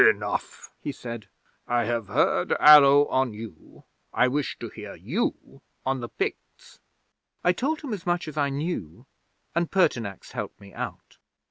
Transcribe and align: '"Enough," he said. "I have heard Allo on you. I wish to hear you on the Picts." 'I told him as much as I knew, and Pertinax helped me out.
'"Enough," 0.03 0.71
he 0.81 0.91
said. 0.91 1.27
"I 1.67 1.83
have 1.85 2.07
heard 2.07 2.53
Allo 2.59 3.05
on 3.09 3.35
you. 3.35 3.83
I 4.11 4.27
wish 4.27 4.57
to 4.57 4.69
hear 4.69 4.95
you 4.95 5.61
on 5.85 5.99
the 5.99 6.09
Picts." 6.09 6.79
'I 7.43 7.51
told 7.53 7.81
him 7.81 7.93
as 7.93 8.07
much 8.07 8.27
as 8.27 8.35
I 8.35 8.49
knew, 8.49 9.05
and 9.53 9.69
Pertinax 9.69 10.31
helped 10.31 10.59
me 10.59 10.73
out. 10.73 11.19